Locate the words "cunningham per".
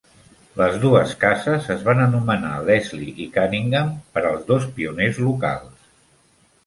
3.37-4.25